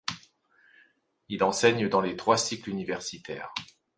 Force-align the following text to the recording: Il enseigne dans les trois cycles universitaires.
Il 1.29 1.43
enseigne 1.43 1.87
dans 1.87 2.01
les 2.01 2.15
trois 2.15 2.35
cycles 2.39 2.71
universitaires. 2.71 3.53